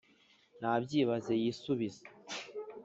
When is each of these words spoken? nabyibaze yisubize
nabyibaze 0.59 1.33
yisubize 1.43 2.03